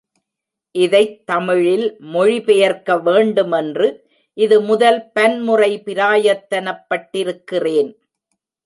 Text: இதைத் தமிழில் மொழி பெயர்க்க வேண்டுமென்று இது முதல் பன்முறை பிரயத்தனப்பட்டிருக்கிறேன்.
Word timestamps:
இதைத் 0.75 1.25
தமிழில் 1.25 1.95
மொழி 1.99 2.41
பெயர்க்க 2.41 2.99
வேண்டுமென்று 2.99 4.09
இது 4.37 4.61
முதல் 4.61 5.11
பன்முறை 5.11 5.81
பிரயத்தனப்பட்டிருக்கிறேன். 5.85 7.93